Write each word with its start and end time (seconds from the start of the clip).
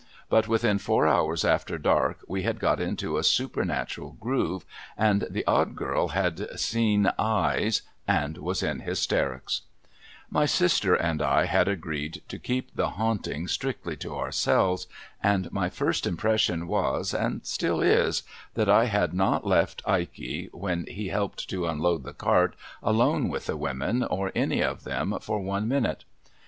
But 0.31 0.47
within 0.47 0.79
four 0.79 1.05
hours 1.07 1.45
after 1.45 1.77
dark 1.77 2.21
wc 2.27 2.41
had 2.41 2.59
got 2.59 2.79
into 2.79 3.19
a 3.19 3.23
supernatural 3.23 4.17
groove, 4.19 4.65
and 4.97 5.27
the 5.29 5.45
Odd 5.45 5.75
Girl 5.75 6.07
had 6.07 6.59
seen' 6.59 7.11
Eyes,' 7.43 7.83
and 8.07 8.39
was 8.39 8.63
in 8.63 8.79
hysterics, 8.79 9.61
^ly 10.33 10.49
sister 10.49 10.95
and 10.95 11.21
I 11.21 11.45
had 11.45 11.67
agreed 11.67 12.23
to 12.29 12.39
keep 12.39 12.75
the 12.75 12.89
haunting 12.89 13.47
strictly 13.47 13.95
to 13.97 14.15
our 14.15 14.31
selves, 14.31 14.87
and 15.21 15.51
my 15.51 15.69
first 15.69 16.07
impression 16.07 16.67
was, 16.67 17.13
and 17.13 17.45
still 17.45 17.79
is, 17.79 18.23
that 18.55 18.67
I 18.69 18.85
had 18.85 19.13
not 19.13 19.45
left 19.45 19.83
Ikey, 19.85 20.49
when 20.51 20.87
he 20.87 21.09
helped 21.09 21.47
to 21.51 21.67
unload 21.67 22.01
the 22.05 22.13
cart, 22.13 22.55
alone 22.81 23.29
with 23.29 23.45
the 23.45 23.55
women, 23.55 24.03
or 24.05 24.31
any 24.33 24.61
one 24.61 24.69
of 24.69 24.83
them, 24.83 25.15
for 25.21 25.39
one 25.39 25.67
minute. 25.67 26.05